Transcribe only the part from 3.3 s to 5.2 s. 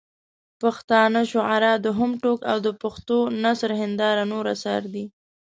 نثر هنداره نور اثار دي.